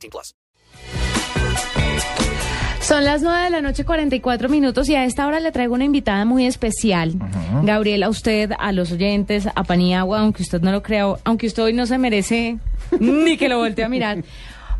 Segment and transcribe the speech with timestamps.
[0.00, 0.34] 18 plus.
[2.80, 5.84] Son las 9 de la noche, 44 minutos, y a esta hora le traigo una
[5.84, 7.14] invitada muy especial.
[7.62, 11.62] Gabriela, a usted, a los oyentes, a Paniagua, aunque usted no lo crea, aunque usted
[11.62, 12.58] hoy no se merece
[12.98, 14.24] ni que lo voltee a mirar.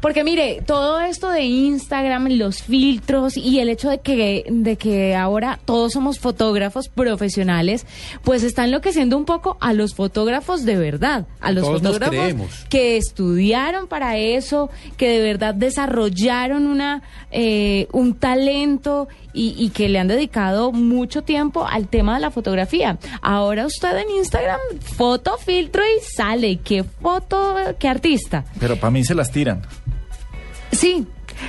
[0.00, 5.14] Porque mire, todo esto de Instagram, los filtros y el hecho de que, de que
[5.14, 7.86] ahora todos somos fotógrafos profesionales,
[8.24, 12.96] pues está enloqueciendo un poco a los fotógrafos de verdad, a los Todos fotógrafos que
[12.96, 19.98] estudiaron para eso, que de verdad desarrollaron una eh, un talento y, y que le
[19.98, 22.98] han dedicado mucho tiempo al tema de la fotografía.
[23.22, 26.58] Ahora usted en Instagram, foto, filtro y sale.
[26.58, 28.44] ¿Qué foto, qué artista?
[28.58, 29.62] Pero para mí se las tiran.
[30.72, 31.06] Sí,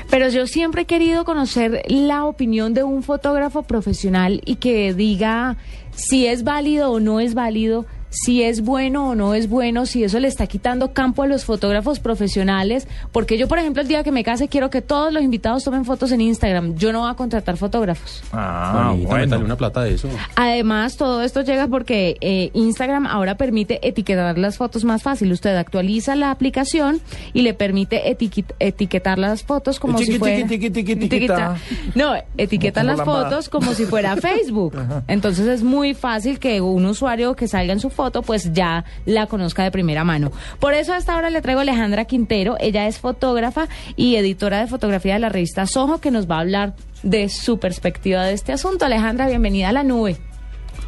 [0.09, 5.57] pero yo siempre he querido conocer la opinión de un fotógrafo profesional y que diga
[5.93, 10.03] si es válido o no es válido, si es bueno o no es bueno, si
[10.03, 14.03] eso le está quitando campo a los fotógrafos profesionales, porque yo, por ejemplo, el día
[14.03, 16.75] que me case quiero que todos los invitados tomen fotos en Instagram.
[16.75, 18.21] Yo no voy a contratar fotógrafos.
[18.33, 19.45] Ah, métale bueno.
[19.45, 20.09] una plata de eso.
[20.35, 25.31] Además, todo esto llega porque eh, Instagram ahora permite etiquetar las fotos más fácil.
[25.31, 26.99] Usted actualiza la aplicación
[27.31, 28.11] y le permite
[28.59, 30.35] etiquetar las fotos como si fuera...
[30.35, 31.57] tiqui, tiqui, tiqui, tiquita.
[31.95, 34.75] No, etiqueta las fotos como si fuera Facebook.
[35.07, 39.27] Entonces es muy fácil que un usuario que salga en su foto pues ya la
[39.27, 40.31] conozca de primera mano.
[40.59, 42.55] Por eso a esta hora le traigo a Alejandra Quintero.
[42.59, 46.39] Ella es fotógrafa y editora de fotografía de la revista Soho que nos va a
[46.39, 48.85] hablar de su perspectiva de este asunto.
[48.85, 50.17] Alejandra, bienvenida a la nube.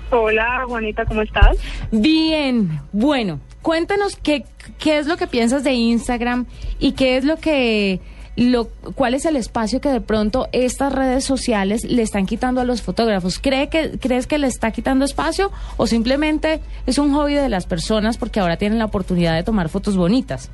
[0.09, 1.57] Hola, Juanita, ¿cómo estás?
[1.91, 4.45] Bien, bueno, cuéntanos qué,
[4.77, 6.45] qué es lo que piensas de Instagram
[6.79, 7.99] y qué es lo que,
[8.35, 12.65] lo, cuál es el espacio que de pronto estas redes sociales le están quitando a
[12.65, 13.39] los fotógrafos.
[13.39, 17.65] ¿Cree que, ¿Crees que le está quitando espacio o simplemente es un hobby de las
[17.65, 20.51] personas porque ahora tienen la oportunidad de tomar fotos bonitas?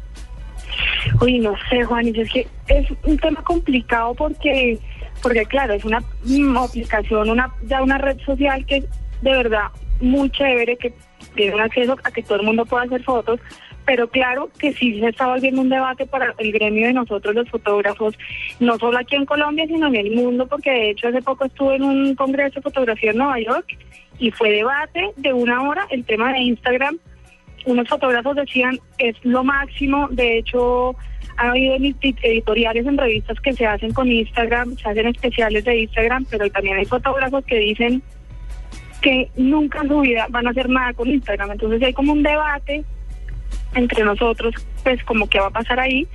[1.22, 4.78] Uy, no sé, Juanita, es que es un tema complicado porque,
[5.22, 8.86] porque claro, es una mm, aplicación, una ya una red social que es
[9.22, 9.68] de verdad
[10.00, 10.94] muy chévere, que
[11.36, 13.40] tiene un acceso a que todo el mundo pueda hacer fotos,
[13.90, 17.50] pero claro que sí se está volviendo un debate para el gremio de nosotros los
[17.50, 18.16] fotógrafos,
[18.60, 21.78] no solo aquí en Colombia, sino en el mundo, porque de hecho hace poco estuve
[21.78, 23.66] en un congreso de fotografía en Nueva York
[24.20, 27.00] y fue debate de una hora el tema de Instagram.
[27.66, 30.96] Unos fotógrafos decían es lo máximo, de hecho
[31.38, 35.80] ha habido edit- editoriales en revistas que se hacen con Instagram, se hacen especiales de
[35.80, 38.04] Instagram, pero también hay fotógrafos que dicen
[39.02, 42.22] que nunca en su vida van a hacer nada con Instagram, entonces hay como un
[42.22, 42.84] debate
[43.76, 44.54] entre nosotros,
[44.84, 46.08] pues como qué va a pasar ahí,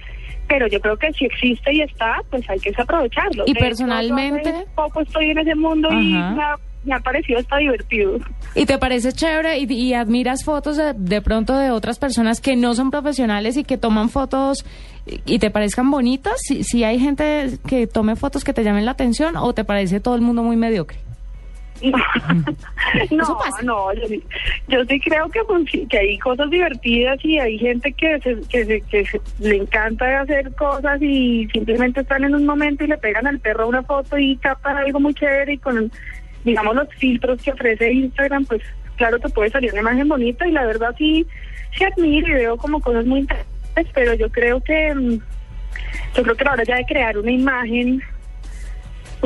[0.48, 3.44] pero yo creo que si existe y está, pues hay que aprovecharlo.
[3.47, 6.94] Y De hecho, personalmente- yo hace poco estoy en ese mundo y me ha, me
[6.94, 8.19] ha parecido hasta divertido.
[8.54, 12.56] ¿Y te parece chévere y, y admiras fotos de, de pronto de otras personas que
[12.56, 14.66] no son profesionales y que toman fotos
[15.06, 16.34] y, y te parezcan bonitas?
[16.47, 20.00] Si, si hay gente que tome fotos que te llamen la atención o te parece
[20.00, 20.98] todo el mundo muy mediocre?
[23.10, 23.62] No, Eso no, pasa.
[23.62, 24.22] no, yo, sí-
[24.68, 28.64] yo sí creo que, pues, que hay cosas divertidas y hay gente que, se, que,
[28.64, 32.98] se- que se- le encanta hacer cosas y simplemente están en un momento y le
[32.98, 35.90] pegan al perro una foto y captan algo muy chévere y con,
[36.44, 38.62] digamos, los filtros que ofrece Instagram, pues
[38.96, 41.26] claro, te puede salir una imagen bonita y la verdad sí,
[41.76, 45.18] sí admiro y veo como cosas muy interesantes, pero yo creo que, mm,
[46.16, 48.00] yo creo que la hora ya de crear una imagen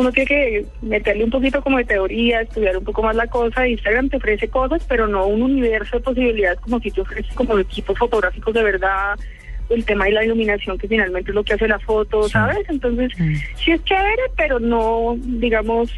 [0.01, 3.67] uno tiene que meterle un poquito como de teoría, estudiar un poco más la cosa.
[3.67, 7.59] Instagram te ofrece cosas, pero no un universo de posibilidades como si te ofrece como
[7.59, 9.19] equipos fotográficos de verdad,
[9.69, 12.69] el tema de la iluminación que finalmente es lo que hace la foto, ¿sabes?
[12.69, 13.13] Entonces,
[13.57, 15.93] sí es chévere, pero no, digamos,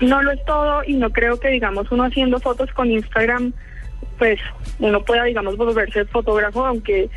[0.00, 3.52] no lo es todo y no creo que, digamos, uno haciendo fotos con Instagram,
[4.18, 4.38] pues
[4.78, 7.08] uno pueda, digamos, volverse fotógrafo, aunque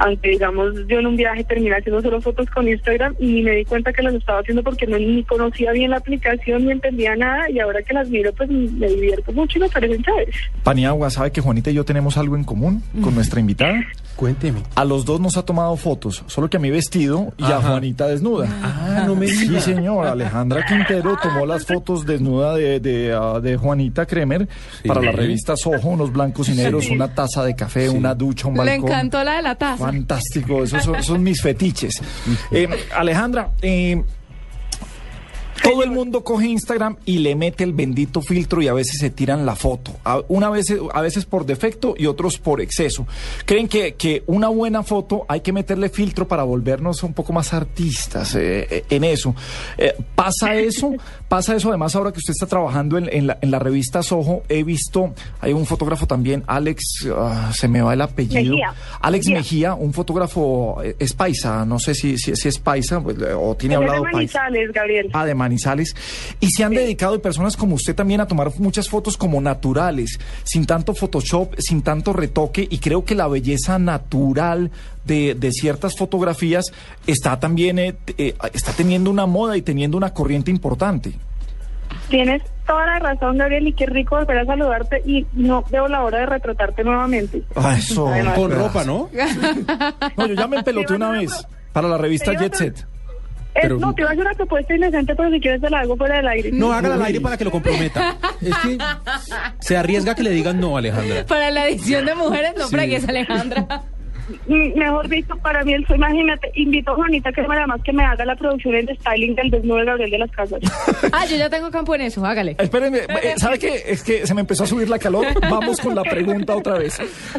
[0.00, 3.64] aunque digamos yo en un viaje terminé haciendo solo fotos con Instagram y me di
[3.64, 7.48] cuenta que las estaba haciendo porque no ni conocía bien la aplicación ni entendía nada
[7.50, 10.34] y ahora que las miro pues me divierto mucho y me parecen chéveres.
[10.62, 13.74] Paniagua, ¿sabe que Juanita y yo tenemos algo en común con nuestra invitada?
[14.16, 14.60] Cuénteme.
[14.74, 17.60] A los dos nos ha tomado fotos, solo que a mí vestido y a.
[17.60, 18.48] Juanita desnuda.
[18.62, 19.60] Ah, no me Sí, diga.
[19.60, 20.06] señor.
[20.06, 24.46] Alejandra Quintero tomó las fotos desnuda de, de, ah, de Juanita Kremer
[24.82, 24.88] Sí.
[24.88, 28.54] para la revista Soho, unos blancos y negros, una taza de café, una ducha, un
[28.54, 28.88] Le balcón.
[28.90, 29.89] encantó la de la taza.
[29.92, 30.64] Fantástico.
[30.64, 32.00] Esos son, son mis fetiches.
[32.50, 34.02] Eh, Alejandra, eh,
[35.62, 39.10] todo el mundo coge Instagram y le mete el bendito filtro y a veces se
[39.10, 39.92] tiran la foto.
[40.04, 43.06] A, una vez, a veces por defecto y otros por exceso.
[43.44, 47.52] Creen que, que una buena foto hay que meterle filtro para volvernos un poco más
[47.52, 49.34] artistas eh, eh, en eso.
[49.76, 50.92] Eh, ¿Pasa eso?
[51.28, 51.68] ¿Pasa eso?
[51.68, 55.14] Además, ahora que usted está trabajando en, en la, en la revista Soho, he visto,
[55.40, 58.52] hay un fotógrafo también, Alex, ah, se me va el apellido.
[58.52, 58.74] Mejía.
[59.00, 59.40] Alex Mejía.
[59.40, 63.76] Mejía, un fotógrafo, es paisa, no sé si, si, si es paisa pues, o tiene
[63.76, 64.16] de hablado paisa.
[64.16, 65.10] Manizales, Gabriel.
[65.12, 65.49] Ah, de Manizales.
[66.40, 70.18] Y se han dedicado, y personas como usted también, a tomar muchas fotos como naturales,
[70.44, 72.66] sin tanto Photoshop, sin tanto retoque.
[72.70, 74.70] Y creo que la belleza natural
[75.04, 76.66] de, de ciertas fotografías
[77.06, 81.14] está también, eh, eh, está teniendo una moda y teniendo una corriente importante.
[82.08, 86.02] Tienes toda la razón, Gabriel, y qué rico volver a saludarte y no veo la
[86.02, 87.42] hora de retratarte nuevamente.
[87.54, 88.08] Ah, eso.
[88.08, 88.38] Además.
[88.38, 89.08] Con ropa, ¿no?
[90.16, 92.86] No, yo ya me empeloté una vez para la revista Jet Set.
[93.54, 95.80] Eh, Pero- no, te iba a hacer una propuesta indecente, pero si quieres te la
[95.80, 96.50] hago fuera del aire.
[96.52, 98.16] No, hágala al aire para que lo comprometa.
[98.40, 98.78] Es que
[99.60, 101.26] se arriesga que le digan no, Alejandra.
[101.26, 102.76] Para la edición de mujeres, no Sí.
[102.76, 103.82] fregues, Alejandra.
[104.46, 108.24] Mejor dicho, para mí, el, imagínate, invito a Juanita que nada más que me haga
[108.24, 110.60] la producción en styling del desnudo de Gabriel de las Casas.
[111.12, 112.54] Ah, yo ya tengo campo en eso, hágale.
[112.58, 113.82] Espérenme, eh, ¿sabe qué?
[113.88, 115.26] Es que se me empezó a subir la calor.
[115.50, 116.96] Vamos con la pregunta otra vez.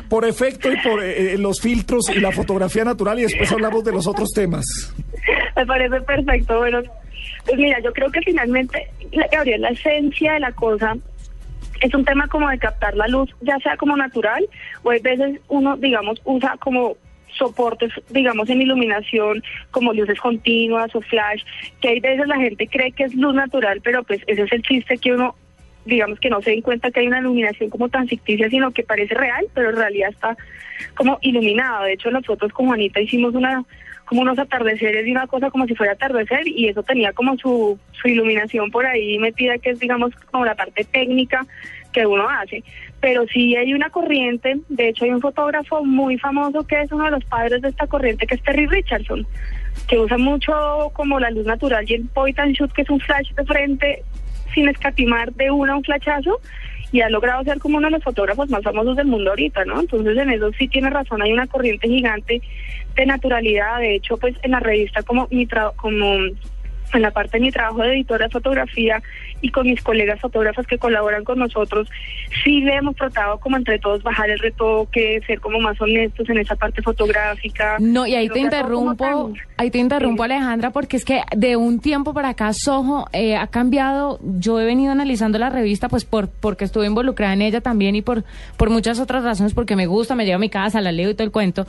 [0.09, 3.83] Por efecto y por eh, eh, los filtros y la fotografía natural y después hablamos
[3.85, 4.65] de los otros temas.
[5.61, 6.57] Me parece perfecto.
[6.57, 6.81] Bueno,
[7.45, 8.87] pues mira, yo creo que finalmente,
[9.31, 10.95] Gabriel, la esencia de la cosa
[11.81, 14.43] es un tema como de captar la luz, ya sea como natural,
[14.81, 16.97] o hay veces uno, digamos, usa como
[17.37, 21.43] soportes, digamos, en iluminación, como luces continuas o flash,
[21.79, 24.63] que hay veces la gente cree que es luz natural, pero pues ese es el
[24.63, 25.35] chiste que uno
[25.85, 28.83] digamos que no se den cuenta que hay una iluminación como tan ficticia, sino que
[28.83, 30.37] parece real, pero en realidad está
[30.95, 31.85] como iluminado.
[31.85, 33.63] De hecho, fotos con Juanita hicimos una
[34.11, 37.79] como unos atardeceres y una cosa como si fuera atardecer y eso tenía como su,
[37.93, 41.47] su iluminación por ahí metida, que es digamos como la parte técnica
[41.93, 42.61] que uno hace.
[42.99, 47.05] Pero sí hay una corriente, de hecho hay un fotógrafo muy famoso que es uno
[47.05, 49.25] de los padres de esta corriente, que es Terry Richardson,
[49.87, 50.51] que usa mucho
[50.91, 54.03] como la luz natural y el point and shoot, que es un flash de frente
[54.53, 56.39] sin escatimar de una un flachazo
[56.91, 59.79] y ha logrado ser como uno de los fotógrafos más famosos del mundo ahorita, ¿no?
[59.79, 62.41] Entonces en eso sí tiene razón, hay una corriente gigante
[62.95, 66.17] de naturalidad, de hecho pues en la revista como mi tra- como
[66.93, 69.01] en la parte de mi trabajo de editora de fotografía
[69.41, 71.89] y con mis colegas fotógrafas que colaboran con nosotros,
[72.43, 76.37] sí le hemos tratado como entre todos bajar el retoque, ser como más honestos en
[76.37, 77.77] esa parte fotográfica.
[77.79, 80.31] No, y ahí te interrumpo, ahí te interrumpo Sí.
[80.31, 84.19] Alejandra, porque es que de un tiempo para acá Soho eh, ha cambiado.
[84.21, 88.01] Yo he venido analizando la revista, pues por porque estuve involucrada en ella también y
[88.01, 88.23] por
[88.57, 91.13] por muchas otras razones, porque me gusta, me llevo a mi casa, la leo y
[91.13, 91.65] todo el cuento.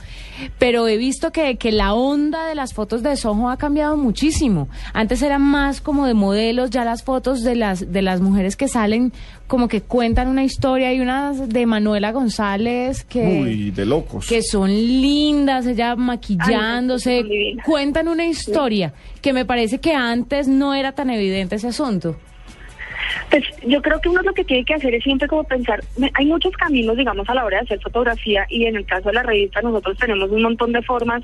[0.58, 4.68] Pero he visto que, que la onda de las fotos de Soho ha cambiado muchísimo.
[4.92, 8.68] Antes eran más como de modelos, ya las fotos de las de las mujeres que
[8.68, 9.12] salen
[9.46, 10.88] como que cuentan una historia.
[10.88, 14.26] Hay unas de Manuela González que Uy, de locos.
[14.26, 20.72] que son lindas, ella maquillándose, Ay, cuentan una historia que me parece que antes no
[20.72, 22.16] era tan evidente ese asunto.
[23.32, 26.10] Pues yo creo que uno lo que tiene que hacer es siempre como pensar, me-
[26.12, 29.14] hay muchos caminos, digamos, a la hora de hacer fotografía y en el caso de
[29.14, 31.22] la revista nosotros tenemos un montón de formas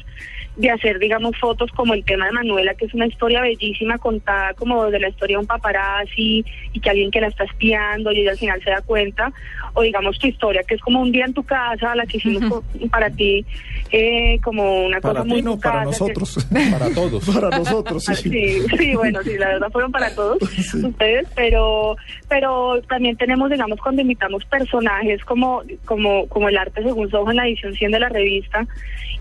[0.56, 4.54] de hacer, digamos, fotos como el tema de Manuela, que es una historia bellísima contada
[4.54, 8.20] como de la historia de un paparazzi y que alguien que la está espiando y
[8.20, 9.30] ella al final se da cuenta,
[9.74, 12.64] o digamos tu historia, que es como un día en tu casa, la que hicimos
[12.90, 13.44] para ti,
[13.92, 16.48] eh, como una Para cosa ti muy no, para casa, que- nosotros.
[16.72, 17.24] Para todos.
[17.26, 18.12] para nosotros, sí.
[18.12, 21.96] Ah, Sí, sí, bueno, sí, la verdad fueron para todos ustedes, pero
[22.28, 27.36] pero también tenemos, digamos, cuando invitamos personajes como como como el arte según Soho en
[27.36, 28.66] la edición 100 de la revista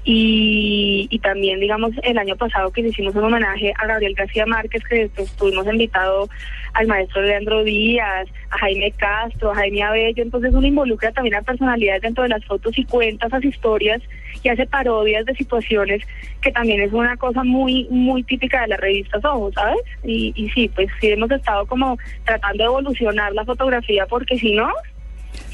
[0.10, 4.46] y, y también, digamos, el año pasado que le hicimos un homenaje a Gabriel García
[4.46, 6.30] Márquez, que pues, tuvimos invitado
[6.76, 11.42] al maestro Leandro Díaz, a Jaime Castro, a Jaime Abello, entonces uno involucra también a
[11.42, 14.02] personalidades dentro de las fotos y cuenta esas historias
[14.44, 16.02] y hace parodias de situaciones
[16.42, 19.78] que también es una cosa muy muy típica de las revistas Ojo, ¿sabes?
[20.04, 24.54] Y, y sí, pues sí hemos estado como tratando de evolucionar la fotografía porque si
[24.54, 24.70] no,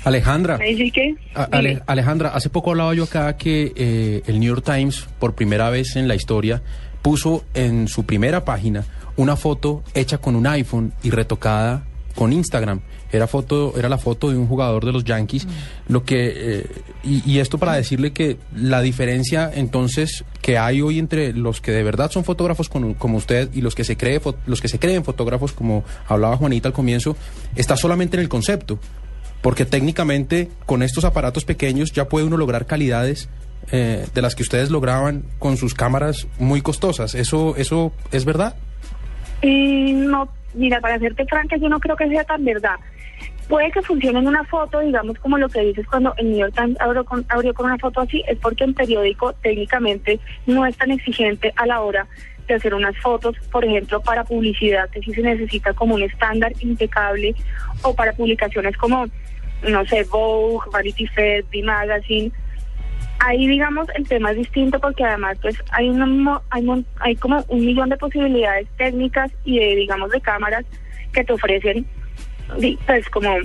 [0.05, 0.57] Alejandra.
[0.57, 1.15] que...
[1.33, 5.69] Ale- Alejandra, hace poco hablaba yo acá que eh, el New York Times, por primera
[5.69, 6.61] vez en la historia,
[7.01, 8.83] puso en su primera página
[9.15, 11.83] una foto hecha con un iPhone y retocada
[12.15, 12.81] con Instagram.
[13.11, 15.47] Era foto, era la foto de un jugador de los Yankees.
[15.87, 16.67] Lo que eh,
[17.03, 21.83] y, esto para decirle que la diferencia entonces que hay hoy entre los que de
[21.83, 25.03] verdad son fotógrafos con- como usted y los que se cree los que se creen
[25.03, 27.15] fotógrafos como hablaba Juanita al comienzo
[27.55, 28.79] está solamente en el concepto
[29.41, 33.27] porque técnicamente con estos aparatos pequeños ya puede uno lograr calidades
[33.71, 37.15] eh, de las que ustedes lograban con sus cámaras muy costosas.
[37.15, 38.55] ¿Eso, eso es verdad?
[39.43, 42.77] Y no, mira, para serte franca, yo no creo que sea tan verdad.
[43.47, 46.53] Puede que funcione en una foto, digamos como lo que dices cuando el New York
[46.55, 50.77] Times abrió con, abrió con una foto así, es porque en periódico técnicamente no es
[50.77, 52.07] tan exigente a la hora
[52.47, 56.53] de hacer unas fotos, por ejemplo, para publicidad, que sí se necesita como un estándar
[56.61, 57.35] impecable,
[57.81, 59.07] o para publicaciones como,
[59.67, 62.31] no sé, Vogue, Vanity Fair, The Magazine.
[63.25, 67.43] Ahí, digamos, el tema es distinto porque además, pues, hay, mo- hay, mon- hay como
[67.47, 70.65] un millón de posibilidades técnicas y de, digamos, de cámaras
[71.13, 71.85] que te ofrecen,
[72.85, 73.35] pues, como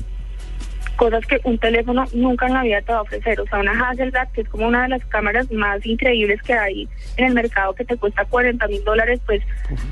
[0.97, 3.41] cosas que un teléfono nunca en la vida te va a ofrecer.
[3.41, 6.89] O sea, una Hasselblad, que es como una de las cámaras más increíbles que hay
[7.17, 9.41] en el mercado, que te cuesta 40 mil dólares, pues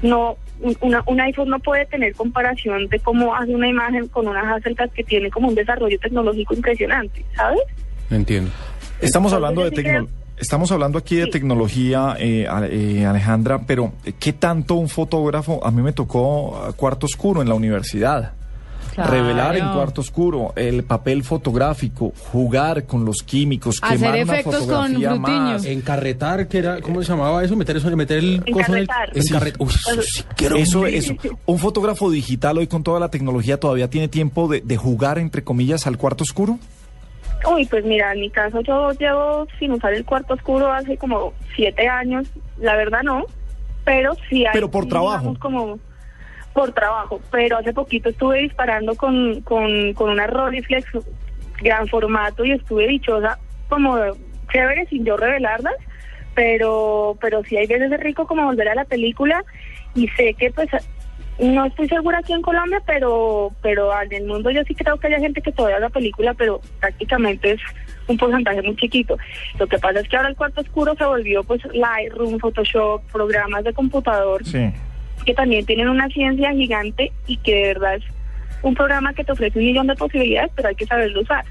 [0.03, 4.27] no, un, una- un iPhone no puede tener comparación de cómo hace una imagen con
[4.27, 7.61] una Hasselblad que tiene como un desarrollo tecnológico impresionante, ¿sabes?
[8.11, 8.51] Entiendo.
[9.01, 10.13] Estamos hablando de tecnología.
[10.39, 11.31] Estamos hablando aquí de Sí.
[11.31, 15.65] tecnología, eh, eh, Alejandra, pero eh, ¿qué tanto un fotógrafo?
[15.65, 18.33] A mí me tocó ah, cuarto oscuro en la universidad.
[18.95, 19.11] Claro.
[19.13, 24.57] Revelar en cuarto oscuro el papel fotográfico, jugar con los químicos, Hacer quemar una efectos
[24.61, 25.65] con fotografía más.
[25.67, 27.57] Encarretar, que era, ¿cómo se llamaba eso?
[27.57, 29.13] Meter eso, meter el coso en el Encarretar.
[29.15, 30.25] encarret- Uy, eso sí
[30.57, 31.15] Eso, un- eso.
[31.45, 35.45] Un fotógrafo digital hoy con toda la tecnología todavía tiene tiempo de, de jugar, entre
[35.45, 36.59] comillas, al cuarto oscuro.
[37.47, 41.33] Uy, pues mira, en mi caso yo llevo sin usar el cuarto oscuro hace como
[41.55, 43.25] siete años, la verdad no,
[43.85, 44.53] pero sí hay...
[44.53, 45.35] Pero por trabajo.
[45.39, 45.79] como
[46.53, 50.87] por trabajo, pero hace poquito estuve disparando con, con, con una Rolleiflex
[51.61, 53.39] gran formato y estuve dichosa
[53.69, 53.97] como
[54.51, 55.75] chévere sin yo revelarlas,
[56.35, 59.45] pero pero sí hay veces es rico como volver a la película
[59.95, 60.69] y sé que pues
[61.39, 65.09] no estoy segura aquí en Colombia, pero pero en el mundo yo sí creo que
[65.09, 67.61] hay gente que todavía haga película, pero prácticamente es
[68.09, 69.17] un porcentaje muy chiquito.
[69.59, 73.65] Lo que pasa es que ahora el cuarto oscuro se volvió pues Lightroom, Photoshop, programas
[73.65, 74.71] de computador Sí.
[75.25, 78.05] que también tienen una ciencia gigante y que de verdad es
[78.63, 81.45] un programa que te ofrece un millón de posibilidades, pero hay que saberlo usar.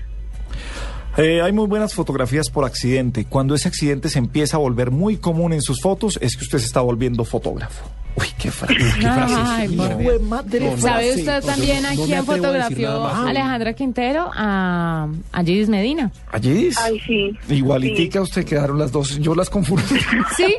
[1.17, 3.25] Eh, hay muy buenas fotografías por accidente.
[3.25, 6.57] Cuando ese accidente se empieza a volver muy común en sus fotos, es que usted
[6.57, 7.85] se está volviendo fotógrafo.
[8.17, 8.75] Uy, qué frase.
[8.75, 9.35] Qué frase.
[9.37, 11.19] Ay, por madre, ¿Sabe frase.
[11.19, 13.27] usted también a no quién a decir fotografió más.
[13.27, 14.31] Alejandra Quintero?
[14.33, 16.11] A, a Gidis Medina.
[16.31, 17.37] Allí Ay, sí.
[17.53, 19.17] Igualitica usted quedaron las dos.
[19.19, 19.83] Yo las confundí.
[20.37, 20.55] Sí,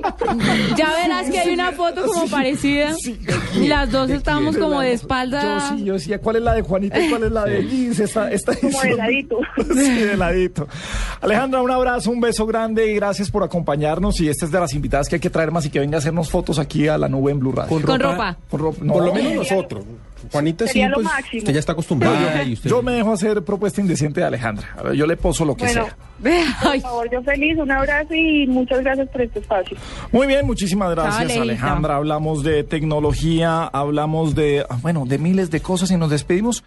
[0.77, 2.95] ya verás que hay una foto como parecida.
[3.61, 5.43] Las dos estábamos como de espalda.
[5.71, 8.01] Yo sí, yo decía, ¿cuál es la de Juanita y cuál es la de Liz?
[8.01, 9.39] Esta, esta Como de ladito.
[9.75, 10.67] Sí, de ladito.
[11.21, 14.21] Alejandra, un abrazo, un beso grande y gracias por acompañarnos.
[14.21, 15.99] Y esta es de las invitadas que hay que traer más y que venga a
[15.99, 17.69] hacernos fotos aquí a la nube en Blue Radio.
[17.69, 18.37] Con ropa.
[18.51, 18.79] Con ropa.
[18.83, 19.85] No, Por lo menos nosotros.
[20.33, 21.07] Juanita sí, pues,
[21.39, 22.43] usted ya está acostumbrada.
[22.43, 24.69] y usted- Yo me dejo hacer propuesta indecente de Alejandra.
[24.77, 25.97] A ver, Yo le poso lo que Bueno, sea.
[26.63, 29.77] por favor, yo feliz, un abrazo y muchas gracias por este espacio.
[30.11, 31.37] Muy bien, muchísimas gracias.
[31.37, 31.97] Alejandra.
[31.97, 36.65] Hablamos de tecnología, hablamos de, ah, bueno, de miles de cosas y nos despedimos.